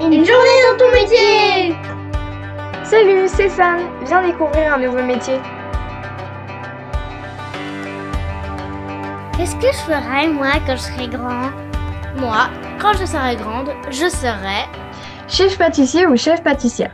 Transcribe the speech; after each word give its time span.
Une 0.00 0.24
journée 0.24 0.60
dans 0.70 0.78
ton 0.78 0.92
métier 0.92 1.74
Salut, 2.84 3.26
c'est 3.26 3.48
Fan. 3.48 3.80
Viens 4.06 4.22
découvrir 4.22 4.74
un 4.74 4.78
nouveau 4.78 5.02
métier. 5.02 5.40
Qu'est-ce 9.36 9.56
que 9.56 9.66
je 9.66 9.92
ferai 9.92 10.28
moi 10.28 10.52
quand 10.64 10.76
je 10.76 10.82
serai 10.82 11.08
grand? 11.08 11.50
Moi, 12.16 12.48
quand 12.80 12.92
je 12.92 13.06
serai 13.06 13.34
grande, 13.34 13.70
je 13.90 14.08
serai 14.08 14.68
chef 15.26 15.58
pâtissier 15.58 16.06
ou 16.06 16.16
chef 16.16 16.44
pâtissière? 16.44 16.92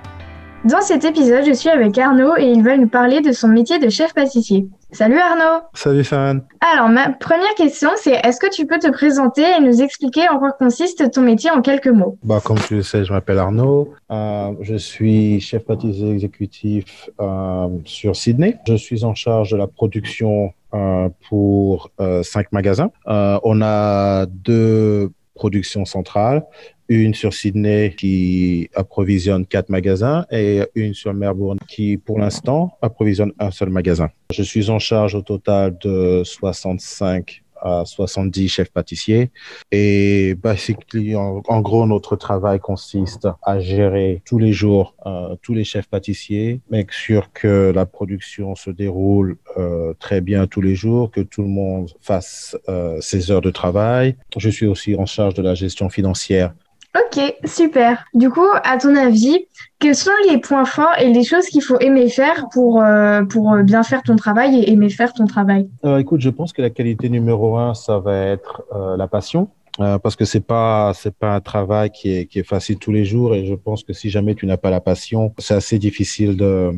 Dans 0.65 0.81
cet 0.81 1.05
épisode, 1.05 1.45
je 1.47 1.53
suis 1.53 1.69
avec 1.69 1.99
Arnaud 1.99 2.39
et 2.39 2.47
il 2.47 2.63
va 2.63 2.79
nous 2.79 2.89
parler 2.89 3.21
de 3.21 3.33
son 3.33 3.49
métier 3.49 3.79
de 3.79 3.91
chef 3.91 4.15
pâtissier. 4.15 4.67
Salut 4.93 5.19
Arnaud 5.19 5.63
Salut 5.75 6.05
Fan 6.05 6.43
Alors, 6.63 6.89
ma 6.89 7.11
première 7.11 7.55
question, 7.55 7.91
c'est 7.97 8.13
est-ce 8.13 8.41
que 8.41 8.51
tu 8.51 8.65
peux 8.67 8.79
te 8.79 8.91
présenter 8.91 9.43
et 9.43 9.61
nous 9.61 9.83
expliquer 9.83 10.27
en 10.31 10.39
quoi 10.39 10.53
consiste 10.53 11.11
ton 11.11 11.21
métier 11.21 11.51
en 11.51 11.61
quelques 11.61 11.89
mots? 11.89 12.17
Bah, 12.23 12.41
Comme 12.43 12.59
tu 12.61 12.77
le 12.77 12.83
sais, 12.83 13.05
je 13.05 13.13
m'appelle 13.13 13.41
Arnaud. 13.41 13.93
Euh, 14.11 14.53
je 14.63 14.77
suis 14.77 15.39
chef 15.39 15.67
pâtissier 15.67 16.11
exécutif 16.13 17.11
euh, 17.21 17.69
sur 17.85 18.17
Sydney. 18.17 18.57
Je 18.67 18.77
suis 18.77 19.05
en 19.05 19.15
charge 19.15 19.51
de 19.51 19.59
la 19.59 19.67
production 19.67 20.55
euh, 20.73 21.11
pour 21.29 21.91
cinq 22.23 22.53
magasins. 22.53 22.91
On 23.07 23.61
a 23.61 24.25
deux 24.25 25.13
productions 25.35 25.85
centrales 25.85 26.43
une 26.89 27.15
sur 27.15 27.33
Sydney 27.33 27.95
qui 27.97 28.69
approvisionne 28.75 29.47
quatre 29.47 29.69
magasins 29.69 30.27
et 30.31 30.63
une 30.75 30.95
sur 30.95 31.15
Melbourne 31.15 31.59
qui, 31.69 31.97
pour 31.97 32.19
l'instant, 32.19 32.77
approvisionne 32.83 33.33
un 33.39 33.51
seul 33.51 33.71
magasin. 33.71 34.11
Je 34.33 34.43
suis 34.43 34.71
en 34.71 34.79
charge 34.79 35.15
au 35.15 35.23
total 35.23 35.77
de 35.79 36.23
65 36.25 37.45
à 37.65 37.85
70 37.85 38.49
chefs 38.49 38.71
pâtissiers. 38.71 39.31
Et 39.73 40.35
basically, 40.35 41.17
en, 41.17 41.61
gros, 41.61 41.87
notre 41.87 42.15
travail 42.15 42.61
consiste 42.61 43.27
à 43.43 43.59
gérer 43.59 44.23
tous 44.25 44.39
les 44.39 44.53
jours 44.53 44.95
euh, 45.07 45.35
tous 45.43 45.55
les 45.55 45.65
chefs 45.65 45.89
pâtissiers, 45.89 46.61
make 46.71 46.93
sûr 46.93 47.33
que 47.33 47.73
la 47.75 47.87
production 47.87 48.55
se 48.55 48.71
déroule 48.71 49.37
euh, 49.57 49.95
très 49.99 50.21
bien 50.21 50.47
tous 50.47 50.61
les 50.61 50.75
jours, 50.75 51.11
que 51.11 51.23
tout 51.23 51.43
le 51.43 51.49
monde 51.49 51.91
fasse 52.01 52.57
euh, 52.69 53.01
ses 53.01 53.31
heures 53.31 53.41
de 53.41 53.51
travail. 53.51 54.17
Je 54.37 54.51
suis 54.51 54.67
aussi 54.67 54.95
en 54.95 55.07
charge 55.07 55.35
de 55.35 55.43
la 55.43 55.55
gestion 55.55 55.89
financière 55.89 56.55
Ok, 56.97 57.21
super. 57.45 58.05
Du 58.15 58.31
coup, 58.31 58.47
à 58.63 58.79
ton 58.79 58.95
avis, 58.95 59.47
quels 59.81 59.97
sont 59.97 60.13
les 60.31 60.39
points 60.39 60.65
forts 60.65 60.95
et 61.01 61.13
les 61.13 61.25
choses 61.25 61.47
qu'il 61.47 61.63
faut 61.63 61.79
aimer 61.81 62.09
faire 62.09 62.47
pour, 62.53 62.81
euh, 62.81 63.25
pour 63.25 63.57
bien 63.65 63.83
faire 63.83 64.03
ton 64.03 64.15
travail 64.15 64.61
et 64.61 64.71
aimer 64.71 64.91
faire 64.91 65.13
ton 65.13 65.27
travail? 65.27 65.69
Euh, 65.85 65.99
Écoute, 65.99 66.21
je 66.21 66.31
pense 66.31 66.53
que 66.53 66.63
la 66.63 66.71
qualité 66.71 67.09
numéro 67.09 67.57
un, 67.57 67.75
ça 67.75 67.99
va 67.99 68.17
être 68.17 68.63
euh, 68.75 68.97
la 68.97 69.09
passion. 69.09 69.49
Euh, 69.81 69.99
parce 69.99 70.15
que 70.15 70.25
c'est 70.25 70.47
pas 70.47 70.93
c'est 70.95 71.17
pas 71.17 71.35
un 71.35 71.41
travail 71.41 71.91
qui 71.91 72.15
est 72.15 72.27
qui 72.27 72.39
est 72.39 72.45
facile 72.45 72.79
tous 72.79 72.93
les 72.93 73.05
jours 73.05 73.35
et 73.35 73.45
je 73.45 73.55
pense 73.55 73.83
que 73.83 73.93
si 73.93 74.09
jamais 74.09 74.37
tu 74.37 74.47
n'as 74.47 74.57
pas 74.57 74.71
la 74.71 74.81
passion 74.81 75.35
c'est 75.39 75.55
assez 75.55 75.81
difficile 75.81 76.37
de 76.37 76.71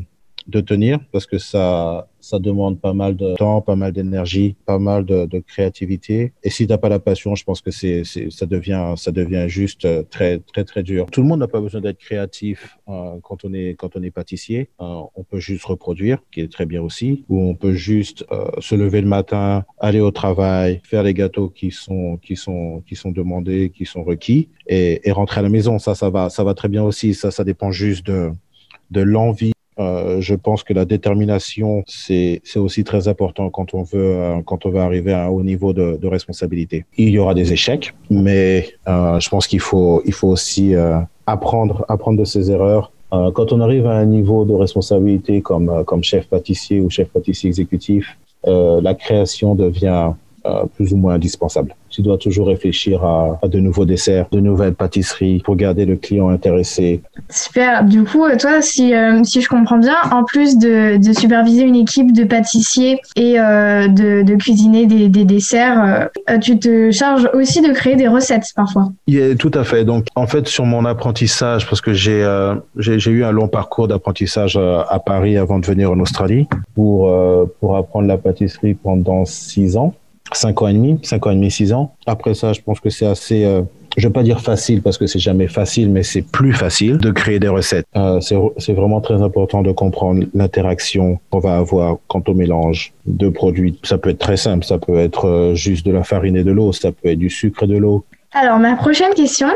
de 0.48 0.60
tenir 0.60 1.00
parce 1.12 1.26
que 1.26 1.38
ça, 1.38 2.08
ça 2.20 2.38
demande 2.38 2.80
pas 2.80 2.92
mal 2.92 3.16
de 3.16 3.34
temps, 3.34 3.60
pas 3.60 3.76
mal 3.76 3.92
d'énergie, 3.92 4.56
pas 4.64 4.78
mal 4.78 5.04
de, 5.04 5.26
de, 5.26 5.38
créativité. 5.38 6.32
Et 6.42 6.50
si 6.50 6.66
t'as 6.66 6.78
pas 6.78 6.88
la 6.88 6.98
passion, 6.98 7.34
je 7.34 7.44
pense 7.44 7.60
que 7.60 7.70
c'est, 7.70 8.02
ça 8.04 8.46
devient, 8.46 8.94
ça 8.96 9.12
devient 9.12 9.46
juste 9.48 9.84
euh, 9.84 10.02
très, 10.02 10.38
très, 10.38 10.64
très 10.64 10.82
dur. 10.82 11.06
Tout 11.06 11.22
le 11.22 11.28
monde 11.28 11.40
n'a 11.40 11.48
pas 11.48 11.60
besoin 11.60 11.80
d'être 11.80 11.98
créatif 11.98 12.78
euh, 12.88 13.16
quand 13.22 13.44
on 13.44 13.52
est, 13.54 13.74
quand 13.74 13.96
on 13.96 14.02
est 14.02 14.10
pâtissier. 14.10 14.70
Euh, 14.80 15.02
on 15.14 15.24
peut 15.24 15.40
juste 15.40 15.64
reproduire, 15.64 16.18
qui 16.32 16.40
est 16.40 16.52
très 16.52 16.66
bien 16.66 16.82
aussi, 16.82 17.24
ou 17.28 17.40
on 17.42 17.54
peut 17.54 17.74
juste 17.74 18.24
euh, 18.30 18.50
se 18.60 18.74
lever 18.74 19.00
le 19.00 19.08
matin, 19.08 19.64
aller 19.78 20.00
au 20.00 20.10
travail, 20.10 20.80
faire 20.84 21.02
les 21.02 21.14
gâteaux 21.14 21.48
qui 21.48 21.70
sont, 21.70 22.18
qui 22.22 22.36
sont, 22.36 22.82
qui 22.86 22.94
sont 22.94 23.10
demandés, 23.10 23.70
qui 23.70 23.84
sont 23.84 24.04
requis, 24.04 24.48
et, 24.66 25.08
et 25.08 25.12
rentrer 25.12 25.40
à 25.40 25.42
la 25.42 25.48
maison. 25.48 25.78
Ça, 25.78 25.94
ça 25.94 26.10
va, 26.10 26.30
ça 26.30 26.44
va 26.44 26.54
très 26.54 26.68
bien 26.68 26.84
aussi. 26.84 27.14
Ça, 27.14 27.30
ça 27.30 27.44
dépend 27.44 27.70
juste 27.70 28.06
de, 28.06 28.30
de 28.90 29.00
l'envie 29.00 29.52
euh, 29.78 30.20
je 30.20 30.34
pense 30.34 30.62
que 30.62 30.72
la 30.72 30.84
détermination, 30.84 31.84
c'est 31.86 32.40
aussi 32.56 32.84
très 32.84 33.08
important 33.08 33.50
quand 33.50 33.74
on 33.74 33.82
veut 33.82 34.16
euh, 34.16 34.40
quand 34.44 34.64
on 34.64 34.70
veut 34.70 34.80
arriver 34.80 35.12
à 35.12 35.24
un 35.24 35.28
haut 35.28 35.42
niveau 35.42 35.72
de, 35.72 35.98
de 36.00 36.08
responsabilité. 36.08 36.86
Il 36.96 37.10
y 37.10 37.18
aura 37.18 37.34
des 37.34 37.52
échecs, 37.52 37.94
mais 38.08 38.68
euh, 38.88 39.20
je 39.20 39.28
pense 39.28 39.46
qu'il 39.46 39.60
faut 39.60 40.02
il 40.06 40.12
faut 40.12 40.28
aussi 40.28 40.74
euh, 40.74 40.98
apprendre 41.26 41.84
apprendre 41.88 42.18
de 42.18 42.24
ses 42.24 42.50
erreurs. 42.50 42.92
Quand 43.34 43.52
on 43.52 43.60
arrive 43.60 43.86
à 43.86 43.96
un 43.96 44.04
niveau 44.04 44.44
de 44.44 44.52
responsabilité 44.52 45.40
comme 45.40 45.84
comme 45.84 46.02
chef 46.02 46.26
pâtissier 46.26 46.80
ou 46.80 46.90
chef 46.90 47.08
pâtissier 47.08 47.48
exécutif, 47.48 48.18
la 48.44 48.94
création 48.94 49.54
devient 49.54 50.10
plus 50.74 50.92
ou 50.92 50.96
moins 50.96 51.14
indispensable 51.14 51.74
tu 51.96 52.02
dois 52.02 52.18
toujours 52.18 52.48
réfléchir 52.48 53.02
à, 53.04 53.38
à, 53.42 53.48
de 53.48 53.58
nouveaux 53.58 53.86
desserts, 53.86 54.26
de 54.30 54.38
nouvelles 54.38 54.74
pâtisseries 54.74 55.40
pour 55.42 55.56
garder 55.56 55.86
le 55.86 55.96
client 55.96 56.28
intéressé. 56.28 57.00
Super. 57.30 57.84
Du 57.84 58.04
coup, 58.04 58.24
toi, 58.38 58.60
si, 58.60 58.94
euh, 58.94 59.24
si 59.24 59.40
je 59.40 59.48
comprends 59.48 59.78
bien, 59.78 59.96
en 60.12 60.22
plus 60.22 60.58
de, 60.58 60.98
de 60.98 61.12
superviser 61.14 61.62
une 61.62 61.74
équipe 61.74 62.12
de 62.12 62.24
pâtissiers 62.24 63.00
et 63.16 63.40
euh, 63.40 63.88
de, 63.88 64.22
de, 64.22 64.34
cuisiner 64.34 64.84
des, 64.84 65.08
des 65.08 65.24
desserts, 65.24 66.10
euh, 66.28 66.38
tu 66.38 66.58
te 66.58 66.90
charges 66.90 67.30
aussi 67.32 67.62
de 67.62 67.72
créer 67.72 67.96
des 67.96 68.08
recettes 68.08 68.52
parfois. 68.54 68.92
Yeah, 69.06 69.34
tout 69.34 69.52
à 69.54 69.64
fait. 69.64 69.86
Donc, 69.86 70.06
en 70.16 70.26
fait, 70.26 70.48
sur 70.48 70.66
mon 70.66 70.84
apprentissage, 70.84 71.66
parce 71.66 71.80
que 71.80 71.94
j'ai 71.94 72.22
euh, 72.22 72.56
j'ai 72.76 73.10
eu 73.10 73.24
un 73.24 73.32
long 73.32 73.48
parcours 73.48 73.88
d'apprentissage 73.88 74.58
à 74.58 74.98
Paris 74.98 75.38
avant 75.38 75.58
de 75.58 75.64
venir 75.64 75.90
en 75.90 75.98
Australie 76.00 76.46
pour, 76.74 77.08
euh, 77.08 77.46
pour 77.58 77.76
apprendre 77.76 78.06
la 78.06 78.18
pâtisserie 78.18 78.74
pendant 78.74 79.24
six 79.24 79.78
ans. 79.78 79.94
5 80.32 80.62
ans 80.62 80.68
et 80.68 80.74
demi, 80.74 80.98
5 81.02 81.26
ans 81.26 81.30
et 81.30 81.34
demi, 81.34 81.50
6 81.50 81.72
ans. 81.72 81.94
Après 82.06 82.34
ça, 82.34 82.52
je 82.52 82.60
pense 82.60 82.80
que 82.80 82.90
c'est 82.90 83.06
assez, 83.06 83.44
euh, 83.44 83.62
je 83.96 84.06
vais 84.06 84.12
pas 84.12 84.22
dire 84.22 84.40
facile 84.40 84.82
parce 84.82 84.98
que 84.98 85.06
c'est 85.06 85.18
jamais 85.18 85.48
facile, 85.48 85.90
mais 85.90 86.02
c'est 86.02 86.22
plus 86.22 86.52
facile 86.52 86.98
de 86.98 87.10
créer 87.10 87.38
des 87.38 87.48
recettes. 87.48 87.86
Euh, 87.96 88.20
c'est 88.20 88.72
vraiment 88.72 89.00
très 89.00 89.22
important 89.22 89.62
de 89.62 89.72
comprendre 89.72 90.24
l'interaction 90.34 91.18
qu'on 91.30 91.38
va 91.38 91.56
avoir 91.56 91.96
quand 92.08 92.28
on 92.28 92.34
mélange 92.34 92.92
deux 93.06 93.30
produits. 93.30 93.78
Ça 93.82 93.98
peut 93.98 94.10
être 94.10 94.18
très 94.18 94.36
simple, 94.36 94.64
ça 94.64 94.78
peut 94.78 94.98
être 94.98 95.26
euh, 95.26 95.54
juste 95.54 95.86
de 95.86 95.92
la 95.92 96.04
farine 96.04 96.36
et 96.36 96.44
de 96.44 96.52
l'eau, 96.52 96.72
ça 96.72 96.92
peut 96.92 97.08
être 97.08 97.18
du 97.18 97.30
sucre 97.30 97.62
et 97.64 97.66
de 97.66 97.76
l'eau, 97.76 98.04
alors, 98.36 98.58
ma 98.58 98.76
prochaine 98.76 99.14
question, 99.14 99.48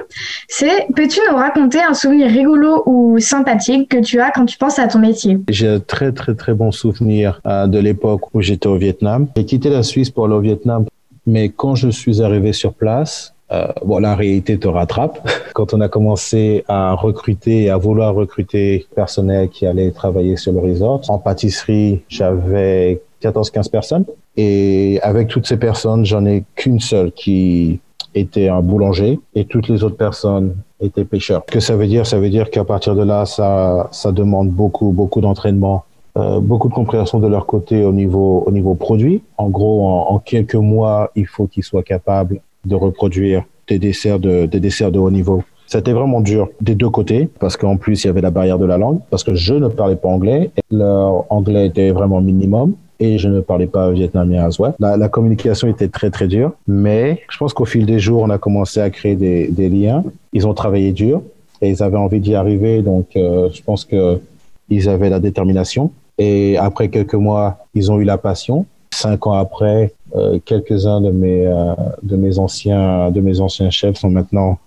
c'est 0.48 0.86
peux-tu 0.96 1.20
nous 1.30 1.36
raconter 1.36 1.80
un 1.82 1.92
souvenir 1.92 2.30
rigolo 2.30 2.82
ou 2.86 3.18
sympathique 3.18 3.90
que 3.90 3.98
tu 3.98 4.20
as 4.20 4.30
quand 4.30 4.46
tu 4.46 4.56
penses 4.56 4.78
à 4.78 4.88
ton 4.88 5.00
métier? 5.00 5.38
J'ai 5.50 5.68
un 5.68 5.80
très, 5.80 6.12
très, 6.12 6.34
très 6.34 6.54
bon 6.54 6.72
souvenir 6.72 7.42
euh, 7.46 7.66
de 7.66 7.78
l'époque 7.78 8.34
où 8.34 8.40
j'étais 8.40 8.68
au 8.68 8.76
Vietnam. 8.76 9.26
J'ai 9.36 9.44
quitté 9.44 9.68
la 9.68 9.82
Suisse 9.82 10.08
pour 10.08 10.24
au 10.24 10.40
Vietnam, 10.40 10.86
mais 11.26 11.50
quand 11.50 11.74
je 11.74 11.90
suis 11.90 12.22
arrivé 12.22 12.54
sur 12.54 12.72
place, 12.72 13.34
euh, 13.52 13.66
bon, 13.84 13.98
la 13.98 14.14
réalité 14.14 14.58
te 14.58 14.68
rattrape. 14.68 15.28
Quand 15.54 15.74
on 15.74 15.80
a 15.80 15.88
commencé 15.88 16.64
à 16.68 16.92
recruter 16.92 17.64
et 17.64 17.70
à 17.70 17.76
vouloir 17.76 18.14
recruter 18.14 18.86
personnel 18.94 19.48
qui 19.48 19.66
allait 19.66 19.90
travailler 19.90 20.36
sur 20.36 20.52
le 20.52 20.60
resort, 20.60 21.02
en 21.08 21.18
pâtisserie, 21.18 22.02
j'avais 22.08 23.02
14-15 23.20 23.70
personnes. 23.70 24.04
Et 24.36 25.00
avec 25.02 25.28
toutes 25.28 25.46
ces 25.46 25.56
personnes, 25.58 26.06
j'en 26.06 26.24
ai 26.24 26.44
qu'une 26.54 26.80
seule 26.80 27.10
qui 27.12 27.80
était 28.14 28.48
un 28.48 28.60
boulanger 28.60 29.20
et 29.34 29.44
toutes 29.44 29.68
les 29.68 29.84
autres 29.84 29.96
personnes 29.96 30.56
étaient 30.80 31.04
pêcheurs. 31.04 31.44
Que 31.46 31.60
ça 31.60 31.76
veut 31.76 31.86
dire, 31.86 32.06
ça 32.06 32.18
veut 32.18 32.30
dire 32.30 32.50
qu'à 32.50 32.64
partir 32.64 32.94
de 32.94 33.02
là, 33.02 33.26
ça, 33.26 33.88
ça 33.92 34.12
demande 34.12 34.50
beaucoup, 34.50 34.90
beaucoup 34.90 35.20
d'entraînement, 35.20 35.84
euh, 36.16 36.40
beaucoup 36.40 36.68
de 36.68 36.74
compréhension 36.74 37.20
de 37.20 37.28
leur 37.28 37.46
côté 37.46 37.84
au 37.84 37.92
niveau, 37.92 38.42
au 38.46 38.50
niveau 38.50 38.74
produit. 38.74 39.22
En 39.36 39.48
gros, 39.48 39.86
en, 39.86 40.14
en 40.14 40.18
quelques 40.18 40.54
mois, 40.54 41.10
il 41.14 41.26
faut 41.26 41.46
qu'ils 41.46 41.64
soient 41.64 41.82
capables 41.82 42.40
de 42.64 42.74
reproduire 42.74 43.44
des 43.68 43.78
desserts 43.78 44.18
de, 44.18 44.46
des 44.46 44.60
desserts 44.60 44.90
de 44.90 44.98
haut 44.98 45.10
niveau. 45.10 45.42
C'était 45.66 45.92
vraiment 45.92 46.20
dur 46.20 46.48
des 46.60 46.74
deux 46.74 46.90
côtés 46.90 47.28
parce 47.38 47.56
qu'en 47.56 47.76
plus 47.76 48.02
il 48.02 48.08
y 48.08 48.10
avait 48.10 48.20
la 48.20 48.32
barrière 48.32 48.58
de 48.58 48.66
la 48.66 48.76
langue 48.76 48.98
parce 49.08 49.22
que 49.22 49.36
je 49.36 49.54
ne 49.54 49.68
parlais 49.68 49.94
pas 49.94 50.08
anglais 50.08 50.50
et 50.56 50.60
leur 50.74 51.32
anglais 51.32 51.68
était 51.68 51.92
vraiment 51.92 52.20
minimum 52.20 52.74
et 53.00 53.16
je 53.18 53.28
ne 53.28 53.40
parlais 53.40 53.66
pas 53.66 53.90
vietnamien 53.90 54.44
à 54.44 54.50
soi. 54.50 54.74
La, 54.78 54.96
la, 54.96 55.08
communication 55.08 55.66
était 55.68 55.88
très 55.88 56.10
très 56.10 56.28
dure, 56.28 56.52
mais 56.68 57.22
je 57.30 57.38
pense 57.38 57.54
qu'au 57.54 57.64
fil 57.64 57.86
des 57.86 57.98
jours, 57.98 58.22
on 58.22 58.30
a 58.30 58.38
commencé 58.38 58.80
à 58.80 58.90
créer 58.90 59.16
des, 59.16 59.68
liens. 59.70 60.04
Ils 60.34 60.46
ont 60.46 60.54
travaillé 60.54 60.92
dur 60.92 61.22
et 61.62 61.70
ils 61.70 61.82
avaient 61.82 61.96
envie 61.96 62.20
d'y 62.20 62.34
arriver, 62.34 62.82
donc 62.82 63.08
euh, 63.16 63.48
je 63.52 63.62
pense 63.62 63.84
que 63.86 64.20
ils 64.68 64.88
avaient 64.88 65.10
la 65.10 65.18
détermination. 65.18 65.90
Et 66.18 66.58
après 66.58 66.88
quelques 66.88 67.14
mois, 67.14 67.58
ils 67.74 67.90
ont 67.90 67.98
eu 67.98 68.04
la 68.04 68.18
passion. 68.18 68.66
Cinq 68.92 69.26
ans 69.26 69.32
après, 69.32 69.92
euh, 70.14 70.38
quelques-uns 70.44 71.00
de 71.00 71.10
mes 71.10 71.46
euh, 71.46 71.74
de 72.02 72.16
mes 72.16 72.38
anciens 72.38 73.10
de 73.10 73.20
mes 73.20 73.40
anciens 73.40 73.70
chefs 73.70 73.96
sont 73.96 74.10
maintenant 74.10 74.58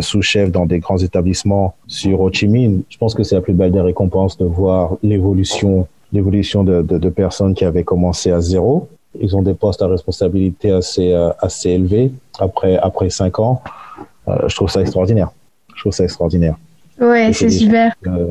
sous-chef 0.00 0.50
dans 0.50 0.64
des 0.64 0.78
grands 0.78 0.96
établissements 0.96 1.74
sur 1.86 2.22
Ho 2.22 2.32
Chi 2.32 2.48
Minh. 2.48 2.80
Je 2.88 2.96
pense 2.96 3.14
que 3.14 3.22
c'est 3.22 3.34
la 3.34 3.42
plus 3.42 3.52
belle 3.52 3.72
des 3.72 3.80
récompenses 3.82 4.38
de 4.38 4.46
voir 4.46 4.96
l'évolution 5.02 5.86
l'évolution 6.12 6.64
de, 6.64 6.82
de, 6.82 6.98
de, 6.98 7.08
personnes 7.08 7.54
qui 7.54 7.64
avaient 7.64 7.84
commencé 7.84 8.30
à 8.30 8.40
zéro. 8.40 8.88
Ils 9.18 9.36
ont 9.36 9.42
des 9.42 9.54
postes 9.54 9.82
à 9.82 9.88
responsabilité 9.88 10.70
assez, 10.70 11.12
euh, 11.12 11.30
assez 11.40 11.70
élevés 11.70 12.12
après, 12.38 12.76
après 12.76 13.10
cinq 13.10 13.38
ans. 13.38 13.62
Euh, 14.28 14.48
je 14.48 14.56
trouve 14.56 14.70
ça 14.70 14.80
extraordinaire. 14.80 15.30
Je 15.74 15.80
trouve 15.80 15.92
ça 15.92 16.04
extraordinaire. 16.04 16.56
Ouais, 17.00 17.32
c'est 17.32 17.50
super. 17.50 17.94
Euh, 18.06 18.28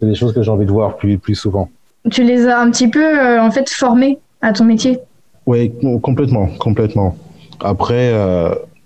c'est 0.00 0.06
des 0.06 0.14
choses 0.14 0.32
que 0.32 0.42
j'ai 0.42 0.50
envie 0.50 0.66
de 0.66 0.72
voir 0.72 0.96
plus, 0.96 1.18
plus 1.18 1.34
souvent. 1.34 1.68
Tu 2.10 2.22
les 2.24 2.46
as 2.46 2.60
un 2.60 2.70
petit 2.70 2.88
peu, 2.88 3.02
euh, 3.02 3.40
en 3.40 3.50
fait, 3.50 3.68
formés 3.70 4.18
à 4.42 4.52
ton 4.52 4.64
métier? 4.64 4.98
Oui, 5.46 5.72
complètement, 6.02 6.48
complètement. 6.58 7.16
Après, 7.60 8.12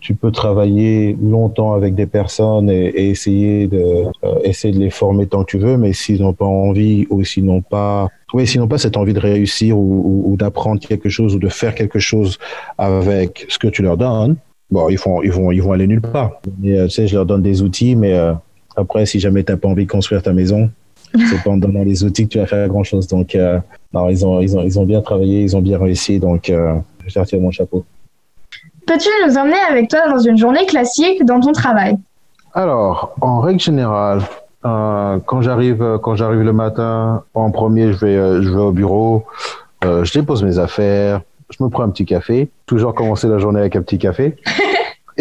tu 0.00 0.14
peux 0.14 0.30
travailler 0.30 1.16
longtemps 1.20 1.72
avec 1.72 1.94
des 1.94 2.06
personnes 2.06 2.70
et, 2.70 3.10
essayer 3.10 3.66
de 3.66 4.04
euh, 4.24 4.38
essayer 4.44 4.72
de 4.72 4.78
les 4.78 4.90
former 4.90 5.26
tant 5.26 5.44
que 5.44 5.50
tu 5.50 5.58
veux, 5.58 5.76
mais 5.76 5.92
s'ils 5.92 6.22
n'ont 6.22 6.34
pas 6.34 6.44
envie 6.44 7.06
ou 7.10 7.24
s'ils 7.24 7.44
n'ont 7.44 7.62
pas 7.62 8.08
oui, 8.32 8.46
s'ils 8.46 8.66
pas 8.68 8.78
cette 8.78 8.96
envie 8.96 9.14
de 9.14 9.20
réussir 9.20 9.76
ou, 9.76 10.24
ou, 10.26 10.36
d'apprendre 10.36 10.80
quelque 10.80 11.08
chose 11.08 11.34
ou 11.34 11.38
de 11.38 11.48
faire 11.48 11.74
quelque 11.74 11.98
chose 11.98 12.38
avec 12.76 13.46
ce 13.48 13.58
que 13.58 13.68
tu 13.68 13.82
leur 13.82 13.96
donnes, 13.96 14.36
bon, 14.70 14.88
ils 14.88 14.98
vont 14.98 15.22
ils 15.22 15.32
vont 15.32 15.50
ils 15.50 15.62
vont 15.62 15.72
aller 15.72 15.86
nulle 15.86 16.02
part. 16.02 16.40
Mais, 16.60 16.78
euh, 16.78 16.86
tu 16.86 16.90
sais, 16.90 17.06
je 17.06 17.16
leur 17.16 17.26
donne 17.26 17.42
des 17.42 17.62
outils, 17.62 17.96
mais 17.96 18.12
euh, 18.12 18.34
après, 18.76 19.06
si 19.06 19.18
jamais 19.18 19.42
tu 19.42 19.52
n'as 19.52 19.58
pas 19.58 19.68
envie 19.68 19.86
de 19.86 19.90
construire 19.90 20.22
ta 20.22 20.32
maison, 20.32 20.70
c'est 21.14 21.42
pas 21.42 21.50
en 21.50 21.56
donnant 21.56 21.82
les 21.82 22.04
outils 22.04 22.24
que 22.24 22.32
tu 22.32 22.38
vas 22.38 22.46
faire 22.46 22.68
grand 22.68 22.84
chose. 22.84 23.08
Donc, 23.08 23.36
non, 23.94 24.08
ils 24.10 24.24
ont 24.26 24.40
ils 24.42 24.56
ont 24.56 24.62
ils 24.62 24.78
ont 24.78 24.84
bien 24.84 25.00
travaillé, 25.00 25.40
ils 25.40 25.56
ont 25.56 25.62
bien 25.62 25.78
réussi, 25.78 26.20
donc 26.20 26.44
je 26.48 27.18
leur 27.18 27.26
tire 27.26 27.40
mon 27.40 27.50
chapeau. 27.50 27.84
Peux-tu 28.88 29.10
nous 29.26 29.36
emmener 29.36 29.60
avec 29.68 29.90
toi 29.90 30.08
dans 30.08 30.18
une 30.18 30.38
journée 30.38 30.64
classique 30.64 31.22
dans 31.22 31.40
ton 31.40 31.52
travail? 31.52 31.98
Alors, 32.54 33.14
en 33.20 33.40
règle 33.40 33.60
générale, 33.60 34.22
euh, 34.64 35.18
quand 35.26 35.42
j'arrive 35.42 35.98
quand 36.02 36.16
j'arrive 36.16 36.40
le 36.40 36.54
matin, 36.54 37.22
en 37.34 37.50
premier, 37.50 37.92
je 37.92 37.98
vais 37.98 38.16
euh, 38.16 38.40
je 38.40 38.48
vais 38.48 38.60
au 38.60 38.72
bureau, 38.72 39.26
euh, 39.84 40.04
je 40.04 40.18
dépose 40.18 40.42
mes 40.42 40.58
affaires, 40.58 41.20
je 41.50 41.62
me 41.62 41.68
prends 41.68 41.82
un 41.82 41.90
petit 41.90 42.06
café. 42.06 42.48
Toujours 42.64 42.94
commencer 42.94 43.28
la 43.28 43.38
journée 43.38 43.60
avec 43.60 43.76
un 43.76 43.82
petit 43.82 43.98
café. 43.98 44.36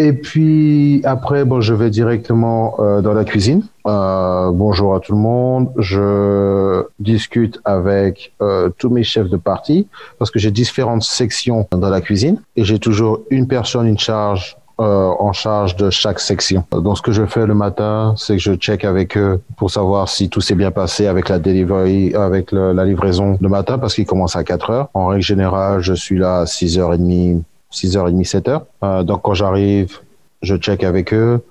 Et 0.00 0.12
puis 0.12 1.00
après, 1.04 1.44
bon, 1.44 1.60
je 1.60 1.74
vais 1.74 1.90
directement 1.90 2.76
euh, 2.78 3.00
dans 3.02 3.14
la 3.14 3.24
cuisine. 3.24 3.64
Euh, 3.88 4.52
bonjour 4.52 4.94
à 4.94 5.00
tout 5.00 5.12
le 5.12 5.18
monde. 5.18 5.70
Je 5.76 6.84
discute 7.00 7.60
avec 7.64 8.32
euh, 8.40 8.70
tous 8.78 8.90
mes 8.90 9.02
chefs 9.02 9.28
de 9.28 9.36
parti 9.36 9.88
parce 10.20 10.30
que 10.30 10.38
j'ai 10.38 10.52
différentes 10.52 11.02
sections 11.02 11.66
dans 11.72 11.90
la 11.90 12.00
cuisine 12.00 12.40
et 12.54 12.62
j'ai 12.62 12.78
toujours 12.78 13.22
une 13.30 13.48
personne, 13.48 13.88
une 13.88 13.98
charge 13.98 14.56
euh, 14.80 15.10
en 15.18 15.32
charge 15.32 15.74
de 15.74 15.90
chaque 15.90 16.20
section. 16.20 16.62
Donc, 16.70 16.98
ce 16.98 17.02
que 17.02 17.10
je 17.10 17.26
fais 17.26 17.44
le 17.46 17.54
matin, 17.54 18.14
c'est 18.16 18.36
que 18.36 18.42
je 18.42 18.52
check 18.52 18.84
avec 18.84 19.18
eux 19.18 19.40
pour 19.56 19.72
savoir 19.72 20.08
si 20.08 20.28
tout 20.28 20.40
s'est 20.40 20.54
bien 20.54 20.70
passé 20.70 21.08
avec 21.08 21.28
la 21.28 21.40
delivery, 21.40 22.14
avec 22.14 22.52
la 22.52 22.84
livraison 22.84 23.36
le 23.40 23.48
matin 23.48 23.78
parce 23.78 23.94
qu'il 23.94 24.06
commence 24.06 24.36
à 24.36 24.44
4 24.44 24.70
heures. 24.70 24.88
En 24.94 25.08
règle 25.08 25.24
générale, 25.24 25.80
je 25.80 25.94
suis 25.94 26.16
là 26.16 26.42
à 26.42 26.44
6h30, 26.44 27.42
6h30, 27.72 28.28
7h. 28.28 28.62
Euh, 28.82 29.02
donc 29.02 29.22
quand 29.22 29.34
j'arrive, 29.34 29.98
je 30.42 30.56
check 30.56 30.84
avec 30.84 31.12
eux. 31.12 31.42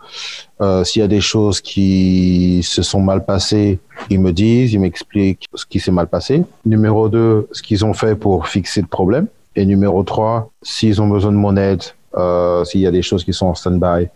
Euh, 0.62 0.84
S'il 0.84 1.02
y 1.02 1.06
a 1.06 1.08
des 1.08 1.22
choses 1.22 1.62
qui 1.62 2.62
se 2.64 2.82
sont 2.82 3.02
mal 3.02 3.26
passées, 3.26 3.80
ils 4.10 4.20
me 4.20 4.32
disent, 4.32 4.74
ils 4.74 4.80
m'expliquent 4.80 5.46
ce 5.54 5.66
qui 5.66 5.80
s'est 5.80 5.92
mal 5.92 6.08
passé. 6.08 6.44
Numéro 6.66 7.10
2, 7.10 7.50
ce 7.52 7.62
qu'ils 7.62 7.86
ont 7.86 7.94
fait 7.94 8.16
pour 8.16 8.48
fixer 8.48 8.82
le 8.82 8.88
problème. 8.88 9.28
Et 9.56 9.66
numéro 9.66 10.04
3, 10.04 10.52
s'ils 10.62 11.02
ont 11.02 11.08
besoin 11.08 11.32
de 11.32 11.38
mon 11.38 11.58
aide, 11.58 11.82
euh, 12.16 12.64
s'il 12.64 12.82
y 12.82 12.88
a 12.88 12.92
des 12.92 13.02
choses 13.02 13.24
qui 13.24 13.34
sont 13.34 13.48
en 13.48 13.56
stand-by, 13.56 14.08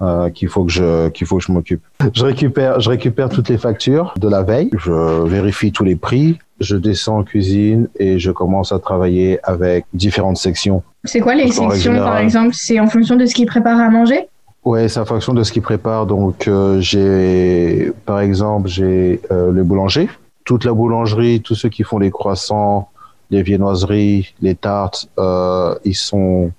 euh, 0.00 0.30
qu'il 0.30 0.48
faut 0.48 0.64
que 0.64 0.70
je 0.70 1.08
qu'il 1.08 1.26
faut 1.26 1.38
que 1.38 1.44
je 1.44 1.52
m'occupe. 1.52 1.82
Je 2.14 2.24
récupère 2.24 2.80
je 2.80 2.88
récupère 2.88 3.28
toutes 3.28 3.48
les 3.48 3.58
factures 3.58 4.14
de 4.16 4.28
la 4.28 4.42
veille, 4.42 4.70
je 4.78 5.26
vérifie 5.26 5.72
tous 5.72 5.84
les 5.84 5.96
prix, 5.96 6.38
je 6.60 6.76
descends 6.76 7.18
en 7.18 7.24
cuisine 7.24 7.88
et 7.98 8.18
je 8.18 8.30
commence 8.30 8.72
à 8.72 8.78
travailler 8.78 9.38
avec 9.42 9.84
différentes 9.94 10.38
sections. 10.38 10.82
C'est 11.04 11.20
quoi 11.20 11.34
les 11.34 11.50
sections 11.50 11.96
par 11.96 12.18
exemple? 12.18 12.54
C'est 12.54 12.80
en 12.80 12.88
fonction 12.88 13.16
de 13.16 13.26
ce 13.26 13.34
qu'ils 13.34 13.46
préparent 13.46 13.80
à 13.80 13.90
manger? 13.90 14.28
Ouais, 14.64 14.88
c'est 14.88 15.00
en 15.00 15.06
fonction 15.06 15.34
de 15.34 15.42
ce 15.42 15.52
qu'ils 15.52 15.62
préparent. 15.62 16.06
Donc 16.06 16.48
euh, 16.48 16.80
j'ai 16.80 17.92
par 18.04 18.20
exemple 18.20 18.68
j'ai 18.68 19.20
euh, 19.30 19.52
les 19.52 19.62
boulangers, 19.62 20.08
toute 20.44 20.64
la 20.64 20.72
boulangerie, 20.72 21.40
tous 21.40 21.54
ceux 21.54 21.68
qui 21.68 21.84
font 21.84 21.98
les 21.98 22.10
croissants, 22.10 22.88
les 23.30 23.42
viennoiseries, 23.42 24.34
les 24.42 24.54
tartes, 24.54 25.08
euh, 25.18 25.74
ils 25.84 25.94
sont 25.94 26.50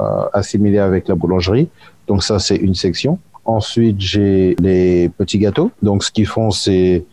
euh, 0.00 0.24
assimilés 0.32 0.78
avec 0.78 1.08
la 1.08 1.14
boulangerie. 1.14 1.68
Donc 2.08 2.24
ça 2.24 2.38
c'est 2.38 2.56
une 2.56 2.74
section. 2.74 3.18
Ensuite 3.44 4.00
j'ai 4.00 4.56
les 4.60 5.10
petits 5.10 5.38
gâteaux. 5.38 5.70
Donc 5.82 6.04
ce 6.04 6.10
qu'ils 6.10 6.26
font 6.26 6.50
c'est 6.50 7.04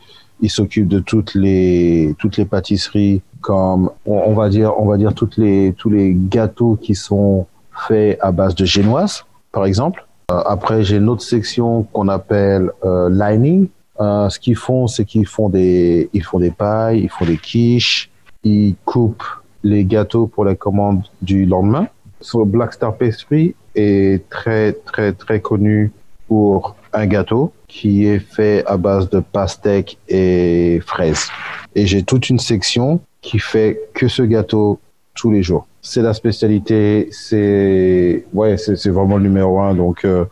il 0.42 0.50
s'occupe 0.50 0.88
de 0.88 1.00
toutes 1.00 1.34
les 1.36 2.16
toutes 2.20 2.38
les 2.38 2.46
pâtisseries 2.46 3.22
comme 3.42 3.90
on, 4.06 4.34
va 4.34 4.50
dire 4.50 4.74
on 4.80 4.86
va 4.86 4.98
dire 4.98 5.14
toutes 5.14 5.38
les 5.38 5.74
tous 5.78 5.90
les 5.90 6.16
gâteaux 6.16 6.78
qui 6.82 6.96
sont 6.96 7.48
faits 7.88 8.18
à 8.22 8.32
base 8.32 8.56
de 8.56 8.66
génoise 8.66 9.26
par 9.52 9.66
exemple. 9.66 10.06
Euh, 10.32 10.42
après 10.46 10.84
j'ai 10.84 10.98
une 10.98 11.10
autre 11.10 11.24
section 11.24 11.84
qu'on 11.84 12.08
appelle 12.08 12.72
euh, 12.84 13.10
lining. 13.10 13.68
Euh, 14.00 14.30
ce 14.30 14.40
qu'ils 14.40 14.56
font 14.56 14.88
c'est 14.88 15.06
qu'ils 15.06 15.28
font 15.28 15.50
des 15.50 16.10
ils 16.14 16.24
font 16.24 16.40
des 16.40 16.52
pailles, 16.52 17.02
ils 17.04 17.10
font 17.10 17.26
des 17.26 17.38
quiches, 17.38 18.10
ils 18.44 18.76
coupent 18.86 19.24
les 19.64 19.84
gâteaux 19.86 20.28
pour 20.28 20.46
la 20.46 20.56
commande 20.56 21.04
du 21.22 21.46
lendemain. 21.46 21.88
So, 22.22 22.46
Black 22.46 22.74
Star 22.74 22.96
Pastry 22.96 23.56
est 23.76 24.28
très 24.30 24.74
très 24.74 25.14
très 25.14 25.40
connu 25.40 25.92
pour 26.28 26.76
un 26.94 27.06
gâteau 27.06 27.54
qui 27.68 28.06
est 28.06 28.20
fait 28.20 28.64
à 28.66 28.78
base 28.78 29.10
de 29.10 29.20
pastèques 29.20 29.98
et 30.08 30.82
fraises. 30.86 31.28
Et 31.76 31.86
j'ai 31.86 32.04
toute 32.04 32.30
une 32.30 32.40
section 32.40 33.00
qui 33.22 33.40
fait 33.40 33.80
que 33.94 34.08
ce 34.08 34.22
gâteau 34.22 34.80
tous 35.16 35.32
les 35.32 35.44
jours. 35.44 35.68
C'est 35.82 36.02
la 36.02 36.14
spécialité, 36.14 37.10
c'est 37.12 38.26
ouais, 38.34 38.58
c'est 38.58 38.90
vraiment 38.90 39.18
le 39.18 39.24
numéro 39.24 39.60
un. 39.60 39.74
Donc, 39.74 40.06
euh, 40.06 40.26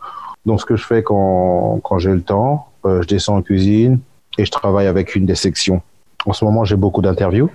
donc 0.46 0.60
ce 0.60 0.66
que 0.66 0.76
je 0.76 0.84
fais 0.84 1.02
quand, 1.02 1.80
quand 1.82 1.98
j'ai 1.98 2.12
le 2.12 2.22
temps, 2.22 2.68
euh, 2.84 3.02
je 3.02 3.08
descends 3.08 3.36
en 3.36 3.42
cuisine 3.42 3.98
et 4.38 4.44
je 4.44 4.50
travaille 4.50 4.86
avec 4.86 5.14
une 5.14 5.26
des 5.26 5.34
sections. 5.34 5.82
En 6.26 6.32
ce 6.32 6.44
moment, 6.44 6.64
j'ai 6.64 6.76
beaucoup 6.76 7.02
d'interviews. 7.02 7.50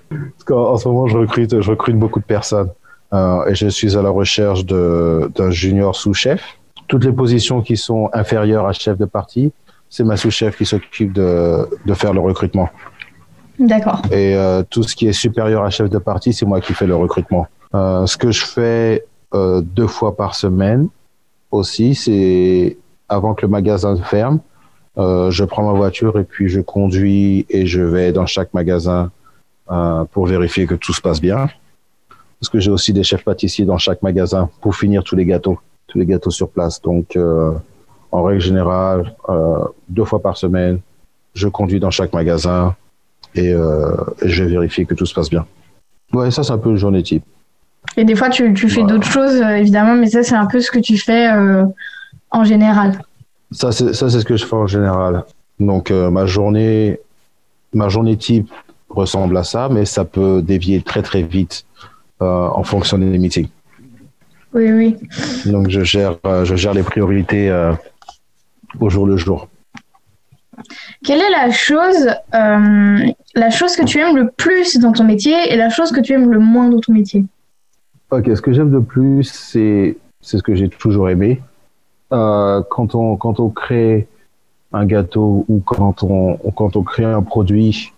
En 0.49 0.77
ce 0.77 0.87
moment, 0.87 1.07
je 1.07 1.17
recrute, 1.17 1.61
je 1.61 1.69
recrute 1.69 1.97
beaucoup 1.97 2.19
de 2.19 2.25
personnes 2.25 2.69
euh, 3.13 3.45
et 3.45 3.55
je 3.55 3.67
suis 3.67 3.97
à 3.97 4.01
la 4.01 4.09
recherche 4.09 4.65
d'un 4.65 5.51
junior 5.51 5.95
sous-chef. 5.95 6.57
Toutes 6.93 7.05
les 7.05 7.11
positions 7.11 7.63
qui 7.63 7.75
sont 7.75 8.11
inférieures 8.13 8.67
à 8.67 8.71
chef 8.71 8.99
de 8.99 9.05
partie, 9.05 9.51
c'est 9.89 10.03
ma 10.03 10.15
sous-chef 10.15 10.55
qui 10.55 10.63
s'occupe 10.63 11.11
de, 11.11 11.67
de, 11.87 11.93
faire 11.95 12.13
le 12.13 12.19
recrutement. 12.19 12.69
D'accord. 13.57 14.03
Et 14.11 14.35
euh, 14.35 14.61
tout 14.69 14.83
ce 14.83 14.95
qui 14.95 15.07
est 15.07 15.11
supérieur 15.11 15.63
à 15.63 15.71
chef 15.71 15.89
de 15.89 15.97
partie, 15.97 16.33
c'est 16.33 16.45
moi 16.45 16.61
qui 16.61 16.75
fais 16.75 16.85
le 16.85 16.95
recrutement. 16.95 17.47
Euh, 17.73 18.05
ce 18.05 18.15
que 18.15 18.29
je 18.29 18.45
fais 18.45 19.05
euh, 19.33 19.61
deux 19.61 19.87
fois 19.87 20.15
par 20.15 20.35
semaine 20.35 20.87
aussi, 21.49 21.95
c'est 21.95 22.77
avant 23.09 23.33
que 23.33 23.41
le 23.41 23.47
magasin 23.47 23.95
ferme, 23.95 24.39
je 24.95 25.43
prends 25.45 25.63
ma 25.63 25.75
voiture 25.75 26.19
et 26.19 26.23
puis 26.23 26.47
je 26.47 26.61
conduis 26.61 27.47
et 27.49 27.65
je 27.65 27.81
vais 27.81 28.11
dans 28.11 28.27
chaque 28.27 28.53
magasin 28.53 29.09
pour 30.11 30.27
vérifier 30.27 30.67
que 30.67 30.75
tout 30.75 30.93
se 30.93 31.01
passe 31.01 31.19
bien. 31.19 31.49
Parce 32.39 32.51
que 32.51 32.59
j'ai 32.59 32.69
aussi 32.69 32.93
des 32.93 33.01
chefs 33.01 33.23
pâtissiers 33.23 33.65
dans 33.65 33.79
chaque 33.79 34.03
magasin 34.03 34.47
pour 34.61 34.75
finir 34.75 35.03
tous 35.03 35.15
les 35.15 35.25
gâteaux, 35.25 35.57
tous 35.93 35.99
les 35.99 36.05
gâteaux 36.05 36.31
sur 36.31 36.49
place. 36.49 36.81
Donc 36.81 37.15
euh, 37.15 37.51
en 38.11 38.23
règle 38.23 38.41
générale, 38.41 39.13
euh, 39.29 39.59
deux 39.87 40.03
fois 40.03 40.21
par 40.21 40.37
semaine, 40.37 40.79
je 41.35 41.47
conduis 41.47 41.79
dans 41.79 41.91
chaque 41.91 42.13
magasin 42.13 42.75
et, 43.35 43.53
euh, 43.53 43.95
je 44.23 44.43
vérifie 44.43 44.85
que 44.85 44.93
tout 44.93 45.05
se 45.05 45.13
passe 45.13 45.29
bien. 45.29 45.45
Ouais, 46.11 46.29
ça, 46.29 46.43
c'est 46.43 46.51
un 46.51 46.57
peu 46.57 46.69
une 46.69 46.77
journée 46.77 47.01
type. 47.01 47.23
Et 47.97 48.05
des 48.05 48.15
fois, 48.15 48.29
tu, 48.29 48.53
tu 48.53 48.69
fais 48.69 48.81
voilà. 48.81 48.93
d'autres 48.93 49.07
choses, 49.07 49.35
évidemment, 49.35 49.95
mais 49.95 50.07
ça, 50.07 50.23
c'est 50.23 50.35
un 50.35 50.45
peu 50.45 50.59
ce 50.61 50.71
que 50.71 50.79
tu 50.79 50.97
fais 50.97 51.31
euh, 51.31 51.65
en 52.31 52.43
général. 52.43 52.99
Ça, 53.51 53.71
c'est 53.71 53.93
ce 53.93 54.25
que 54.25 54.35
je 54.35 54.45
fais 54.45 54.55
en 54.55 54.67
général. 54.67 55.23
Donc, 55.59 55.91
euh, 55.91 56.09
ma 56.09 56.25
journée, 56.25 56.99
ma 57.73 57.89
journée 57.89 58.17
type 58.17 58.51
ressemble 58.89 59.37
à 59.37 59.43
ça, 59.43 59.69
mais 59.69 59.85
ça 59.85 60.05
peut 60.05 60.41
dévier 60.41 60.81
très, 60.81 61.01
très 61.01 61.23
vite 61.23 61.65
en 62.19 62.63
fonction 62.63 62.97
des 62.97 63.17
meetings. 63.17 63.49
Oui, 64.53 64.71
oui. 64.71 64.95
Donc, 65.45 65.69
je 65.69 65.81
gère, 65.81 66.17
je 66.43 66.55
gère 66.55 66.73
les 66.73 66.83
priorités 66.83 67.51
au 68.79 68.89
jour 68.89 69.05
le 69.05 69.17
jour. 69.17 69.47
Quelle 71.03 71.21
est 71.21 71.29
la 71.29 71.51
chose, 71.51 72.07
euh, 72.33 73.11
la 73.35 73.49
chose 73.49 73.75
que 73.75 73.83
tu 73.83 73.99
aimes 73.99 74.15
le 74.15 74.29
plus 74.29 74.77
dans 74.77 74.91
ton 74.91 75.03
métier 75.03 75.51
et 75.51 75.55
la 75.55 75.69
chose 75.69 75.91
que 75.91 75.99
tu 75.99 76.13
aimes 76.13 76.31
le 76.31 76.39
moins 76.39 76.69
dans 76.69 76.79
ton 76.79 76.93
métier? 76.93 77.25
Ok, 78.11 78.29
ce 78.35 78.41
que 78.41 78.53
j'aime 78.53 78.71
le 78.71 78.83
plus, 78.83 79.23
c'est 79.23 79.97
c'est 80.21 80.37
ce 80.37 80.43
que 80.43 80.55
j'ai 80.55 80.69
toujours 80.69 81.09
aimé. 81.09 81.41
Euh, 82.13 82.61
quand 82.69 82.95
on 82.95 83.17
quand 83.17 83.39
on 83.39 83.49
crée 83.49 84.07
un 84.71 84.85
gâteau 84.85 85.45
ou 85.49 85.59
quand 85.65 86.03
on 86.03 86.37
quand 86.51 86.75
on 86.75 86.83
crée 86.83 87.03
un 87.03 87.23
produit 87.23 87.91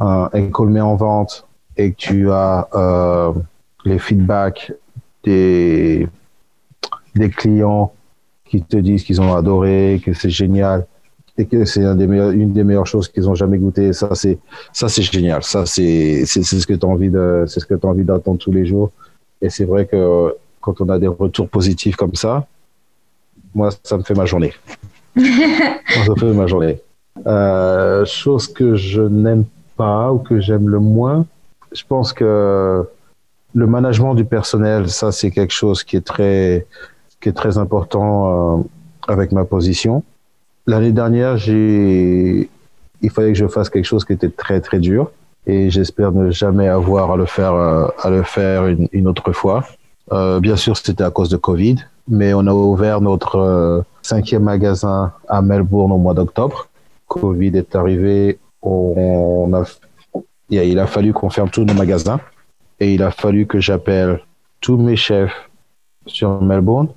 euh, 0.00 0.28
et 0.32 0.48
qu'on 0.50 0.64
le 0.64 0.70
met 0.70 0.80
en 0.80 0.96
vente 0.96 1.46
et 1.76 1.92
que 1.92 1.96
tu 1.96 2.30
as 2.30 2.68
euh, 2.74 3.32
les 3.84 3.98
feedbacks 3.98 4.72
des 5.24 6.08
des 7.14 7.30
clients 7.30 7.92
qui 8.44 8.62
te 8.62 8.76
disent 8.76 9.04
qu'ils 9.04 9.20
ont 9.20 9.34
adoré, 9.34 10.00
que 10.04 10.12
c'est 10.12 10.30
génial 10.30 10.86
et 11.38 11.46
que 11.46 11.64
c'est 11.64 11.84
un 11.84 11.98
une 11.98 12.52
des 12.52 12.64
meilleures 12.64 12.86
choses 12.86 13.08
qu'ils 13.08 13.28
ont 13.28 13.34
jamais 13.34 13.58
goûté. 13.58 13.92
Ça, 13.92 14.14
c'est, 14.14 14.38
ça, 14.72 14.88
c'est 14.88 15.02
génial. 15.02 15.42
Ça, 15.42 15.64
c'est, 15.66 16.24
c'est, 16.26 16.42
ce 16.42 16.66
que 16.66 16.74
tu 16.74 16.84
as 16.84 16.88
envie 16.88 17.10
de, 17.10 17.44
c'est 17.46 17.60
ce 17.60 17.66
que 17.66 17.74
as 17.74 17.86
envie 17.86 18.04
d'entendre 18.04 18.38
tous 18.38 18.52
les 18.52 18.66
jours. 18.66 18.90
Et 19.40 19.48
c'est 19.48 19.64
vrai 19.64 19.86
que 19.86 20.34
quand 20.60 20.80
on 20.80 20.88
a 20.88 20.98
des 20.98 21.06
retours 21.06 21.48
positifs 21.48 21.96
comme 21.96 22.14
ça, 22.14 22.46
moi, 23.54 23.70
ça 23.82 23.96
me 23.96 24.02
fait 24.02 24.14
ma 24.14 24.26
journée. 24.26 24.52
ça 25.16 26.10
me 26.10 26.16
fait 26.16 26.32
ma 26.32 26.46
journée. 26.46 26.78
Euh, 27.26 28.04
chose 28.04 28.46
que 28.48 28.74
je 28.74 29.02
n'aime 29.02 29.44
pas 29.76 30.12
ou 30.12 30.18
que 30.18 30.40
j'aime 30.40 30.68
le 30.68 30.78
moins, 30.78 31.26
je 31.72 31.82
pense 31.88 32.12
que 32.12 32.84
le 33.54 33.66
management 33.66 34.14
du 34.14 34.24
personnel, 34.24 34.88
ça, 34.88 35.12
c'est 35.12 35.30
quelque 35.30 35.52
chose 35.52 35.82
qui 35.84 35.96
est 35.96 36.06
très, 36.06 36.66
qui 37.20 37.28
est 37.28 37.32
très 37.32 37.58
important 37.58 38.58
euh, 38.58 38.62
avec 39.08 39.32
ma 39.32 39.44
position. 39.44 40.02
L'année 40.66 40.92
dernière, 40.92 41.36
j'ai, 41.36 42.48
il 43.02 43.10
fallait 43.10 43.32
que 43.32 43.38
je 43.38 43.48
fasse 43.48 43.68
quelque 43.68 43.86
chose 43.86 44.04
qui 44.04 44.12
était 44.12 44.28
très 44.28 44.60
très 44.60 44.78
dur 44.78 45.10
et 45.46 45.70
j'espère 45.70 46.12
ne 46.12 46.30
jamais 46.30 46.68
avoir 46.68 47.12
à 47.12 47.16
le 47.16 47.26
faire 47.26 47.54
euh, 47.54 47.88
à 48.02 48.10
le 48.10 48.22
faire 48.22 48.66
une, 48.66 48.88
une 48.92 49.06
autre 49.06 49.32
fois. 49.32 49.64
Euh, 50.12 50.40
bien 50.40 50.56
sûr, 50.56 50.76
c'était 50.76 51.04
à 51.04 51.10
cause 51.10 51.28
de 51.28 51.36
Covid, 51.36 51.76
mais 52.08 52.34
on 52.34 52.46
a 52.46 52.52
ouvert 52.52 53.00
notre 53.00 53.36
euh, 53.36 53.80
cinquième 54.02 54.44
magasin 54.44 55.12
à 55.28 55.40
Melbourne 55.40 55.92
au 55.92 55.98
mois 55.98 56.14
d'octobre. 56.14 56.68
Covid 57.06 57.56
est 57.56 57.74
arrivé, 57.74 58.38
on 58.62 59.50
a, 59.54 59.64
il 60.50 60.78
a 60.78 60.86
fallu 60.86 61.12
qu'on 61.12 61.30
ferme 61.30 61.48
tous 61.50 61.64
nos 61.64 61.74
magasins 61.74 62.20
et 62.80 62.94
il 62.94 63.02
a 63.02 63.10
fallu 63.10 63.46
que 63.46 63.60
j'appelle 63.60 64.20
tous 64.60 64.76
mes 64.76 64.96
chefs 64.96 65.50
sur 66.06 66.40
Melbourne 66.42 66.88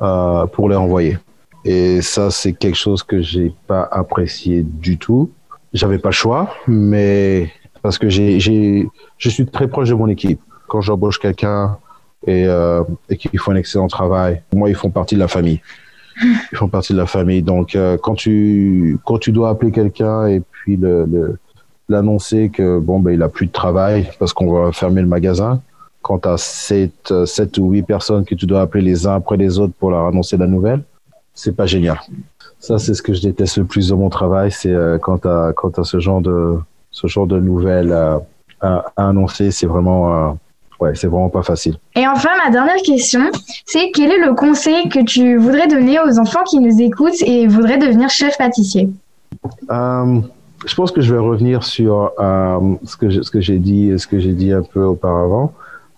euh, 0.00 0.46
pour 0.46 0.68
les 0.68 0.76
envoyer. 0.76 1.18
Et 1.64 2.00
ça, 2.02 2.30
c'est 2.30 2.52
quelque 2.52 2.76
chose 2.76 3.02
que 3.02 3.20
j'ai 3.20 3.52
pas 3.66 3.88
apprécié 3.90 4.62
du 4.62 4.98
tout. 4.98 5.30
J'avais 5.72 5.98
pas 5.98 6.10
le 6.10 6.14
choix, 6.14 6.54
mais 6.66 7.50
parce 7.82 7.98
que 7.98 8.08
j'ai, 8.08 8.40
j'ai, 8.40 8.88
je 9.18 9.28
suis 9.28 9.46
très 9.46 9.68
proche 9.68 9.88
de 9.88 9.94
mon 9.94 10.08
équipe. 10.08 10.40
Quand 10.68 10.80
j'embauche 10.80 11.18
quelqu'un 11.18 11.78
et, 12.26 12.44
euh, 12.46 12.82
et 13.08 13.16
qu'ils 13.16 13.38
font 13.38 13.52
un 13.52 13.56
excellent 13.56 13.88
travail, 13.88 14.42
moi, 14.54 14.68
ils 14.68 14.74
font 14.74 14.90
partie 14.90 15.14
de 15.14 15.20
la 15.20 15.28
famille. 15.28 15.60
Ils 16.52 16.58
font 16.58 16.68
partie 16.68 16.92
de 16.92 16.98
la 16.98 17.06
famille. 17.06 17.42
Donc, 17.42 17.74
euh, 17.74 17.96
quand 17.96 18.14
tu 18.14 18.98
quand 19.06 19.16
tu 19.16 19.32
dois 19.32 19.48
appeler 19.48 19.72
quelqu'un 19.72 20.26
et 20.26 20.40
puis 20.40 20.76
le, 20.76 21.06
le 21.06 21.38
l'annoncer 21.90 22.50
que 22.50 22.78
bon 22.78 23.00
ben 23.00 23.12
il 23.12 23.22
a 23.22 23.28
plus 23.28 23.46
de 23.46 23.52
travail 23.52 24.10
parce 24.18 24.32
qu'on 24.32 24.52
va 24.52 24.72
fermer 24.72 25.02
le 25.02 25.08
magasin, 25.08 25.60
quand 26.02 26.18
tu 26.20 26.28
as 26.28 26.38
sept, 26.38 27.12
sept 27.26 27.58
ou 27.58 27.70
huit 27.70 27.82
personnes 27.82 28.24
que 28.24 28.34
tu 28.34 28.46
dois 28.46 28.62
appeler 28.62 28.82
les 28.84 29.06
uns 29.06 29.14
après 29.14 29.36
les 29.36 29.58
autres 29.58 29.74
pour 29.78 29.90
leur 29.90 30.06
annoncer 30.06 30.36
la 30.36 30.46
nouvelle, 30.46 30.82
c'est 31.34 31.54
pas 31.54 31.66
génial. 31.66 31.98
Ça, 32.58 32.78
c'est 32.78 32.94
ce 32.94 33.02
que 33.02 33.14
je 33.14 33.22
déteste 33.22 33.56
le 33.58 33.64
plus 33.64 33.88
de 33.88 33.94
mon 33.94 34.10
travail, 34.10 34.50
c'est 34.52 34.72
euh, 34.72 34.98
quand 34.98 35.18
tu 35.18 35.28
as, 35.28 35.52
quand 35.56 35.78
as 35.78 35.84
ce 35.84 35.98
genre 35.98 36.20
de, 36.20 36.58
ce 36.90 37.06
genre 37.06 37.26
de 37.26 37.38
nouvelles 37.38 37.92
euh, 37.92 38.18
à, 38.60 38.84
à 38.96 39.08
annoncer, 39.08 39.50
c'est 39.50 39.66
vraiment, 39.66 40.14
euh, 40.14 40.32
ouais, 40.80 40.94
c'est 40.94 41.06
vraiment 41.06 41.30
pas 41.30 41.42
facile. 41.42 41.76
Et 41.96 42.06
enfin, 42.06 42.30
ma 42.44 42.50
dernière 42.50 42.82
question, 42.84 43.30
c'est 43.64 43.90
quel 43.92 44.10
est 44.10 44.18
le 44.18 44.34
conseil 44.34 44.88
que 44.90 45.02
tu 45.02 45.36
voudrais 45.38 45.68
donner 45.68 45.98
aux 46.00 46.18
enfants 46.18 46.44
qui 46.44 46.58
nous 46.60 46.80
écoutent 46.82 47.22
et 47.22 47.46
voudraient 47.46 47.78
devenir 47.78 48.10
chef 48.10 48.36
pâtissier 48.36 48.90
Euh, 49.70 50.20
je 50.66 50.74
pense 50.74 50.92
que 50.92 51.00
je 51.00 51.12
vais 51.14 51.20
revenir 51.20 51.62
sur 51.64 52.12
euh, 52.18 52.58
ce 52.84 52.96
que 52.96 53.10
je- 53.10 53.22
ce 53.22 53.30
que 53.30 53.40
j'ai 53.40 53.58
dit, 53.58 53.92
ce 53.98 54.06
que 54.06 54.18
j'ai 54.18 54.32
dit 54.32 54.52
un 54.52 54.62
peu 54.62 54.82
auparavant. 54.84 55.52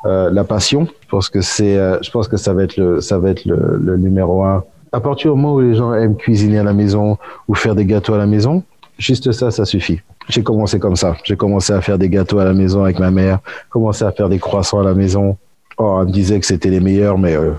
Euh, 0.05 0.31
la 0.31 0.45
passion, 0.45 0.87
je 1.03 1.09
pense 1.09 1.29
que 1.29 1.41
c'est, 1.41 1.77
euh, 1.77 1.99
je 2.03 2.11
pense 2.11 2.27
que 2.29 2.37
ça 2.37 2.53
va 2.53 2.65
être 2.65 2.77
le, 2.77 3.01
ça 3.01 3.19
va 3.19 3.31
être 3.31 3.45
le, 3.45 3.79
le 3.81 3.97
numéro 3.97 4.43
un. 4.45 4.65
À 4.93 5.01
partir 5.01 5.33
du 5.33 5.37
moment 5.41 5.55
où 5.55 5.61
les 5.61 5.75
gens 5.75 5.95
aiment 5.95 6.17
cuisiner 6.17 6.59
à 6.59 6.65
la 6.65 6.73
maison 6.73 7.17
ou 7.49 7.55
faire 7.55 7.75
des 7.75 7.85
gâteaux 7.87 8.15
à 8.15 8.19
la 8.19 8.27
maison, 8.27 8.63
juste 8.99 9.31
ça, 9.33 9.51
ça 9.51 9.65
suffit. 9.65 10.01
J'ai 10.29 10.43
commencé 10.43 10.79
comme 10.79 10.97
ça. 10.97 11.17
J'ai 11.25 11.37
commencé 11.37 11.73
à 11.73 11.81
faire 11.81 11.99
des 11.99 12.09
gâteaux 12.09 12.39
à 12.41 12.45
la 12.45 12.53
maison 12.53 12.85
avec 12.85 12.99
ma 12.99 13.11
mère, 13.11 13.39
commencé 13.71 14.05
à 14.05 14.13
faire 14.13 14.29
des 14.29 14.39
croissants 14.39 14.81
à 14.81 14.85
la 14.85 14.95
maison. 14.95 15.37
Oh, 15.79 15.99
elle 16.01 16.09
me 16.09 16.13
disait 16.13 16.39
que 16.39 16.47
c'était 16.47 16.69
les 16.71 16.81
meilleurs, 16.81 17.17
mais 17.19 17.35
euh, 17.37 17.53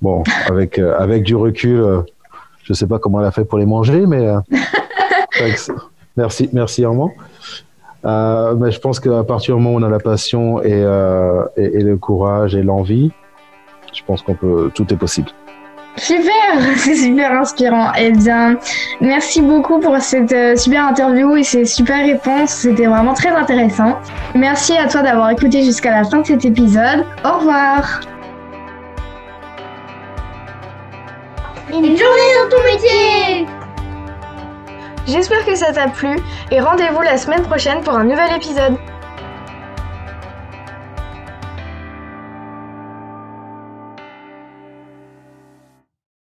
bon, 0.00 0.22
avec 0.46 0.78
euh, 0.78 0.94
avec 0.98 1.24
du 1.24 1.34
recul, 1.34 1.80
euh, 1.80 2.00
je 2.62 2.72
sais 2.72 2.86
pas 2.86 2.98
comment 2.98 3.20
elle 3.20 3.26
a 3.26 3.32
fait 3.32 3.44
pour 3.44 3.58
les 3.58 3.66
manger, 3.66 4.06
mais 4.06 4.26
euh. 4.26 4.38
merci, 6.16 6.48
merci 6.52 6.84
Armand. 6.84 7.10
Euh, 8.04 8.54
mais 8.56 8.70
je 8.70 8.80
pense 8.80 9.00
qu'à 9.00 9.24
partir 9.24 9.56
du 9.56 9.62
moment 9.62 9.76
où 9.76 9.80
on 9.80 9.82
a 9.82 9.88
la 9.88 9.98
passion 9.98 10.62
et, 10.62 10.72
euh, 10.72 11.44
et, 11.56 11.64
et 11.64 11.80
le 11.80 11.96
courage 11.96 12.54
et 12.54 12.62
l'envie, 12.62 13.12
je 13.94 14.02
pense 14.04 14.22
qu'on 14.22 14.34
peut, 14.34 14.70
tout 14.74 14.92
est 14.92 14.96
possible. 14.96 15.30
Super, 15.96 16.76
c'est 16.76 16.94
super 17.06 17.32
inspirant. 17.32 17.92
Eh 17.96 18.10
bien, 18.10 18.58
merci 19.00 19.40
beaucoup 19.40 19.78
pour 19.78 19.96
cette 20.00 20.32
euh, 20.32 20.56
super 20.56 20.88
interview 20.88 21.36
et 21.36 21.44
ces 21.44 21.64
super 21.64 22.04
réponses. 22.04 22.50
C'était 22.50 22.86
vraiment 22.86 23.14
très 23.14 23.30
intéressant. 23.30 23.98
Merci 24.34 24.76
à 24.76 24.88
toi 24.88 25.02
d'avoir 25.02 25.30
écouté 25.30 25.62
jusqu'à 25.62 25.92
la 25.92 26.04
fin 26.04 26.20
de 26.20 26.26
cet 26.26 26.44
épisode. 26.44 27.04
Au 27.24 27.38
revoir. 27.38 28.00
Une 31.70 31.82
journée 31.82 31.96
dans 31.98 32.56
ton 32.56 32.62
métier 32.64 33.46
J'espère 35.06 35.44
que 35.44 35.54
ça 35.54 35.72
t'a 35.72 35.88
plu 35.88 36.18
et 36.50 36.60
rendez-vous 36.60 37.02
la 37.02 37.18
semaine 37.18 37.42
prochaine 37.42 37.82
pour 37.82 37.94
un 37.94 38.04
nouvel 38.04 38.34
épisode. 38.36 38.78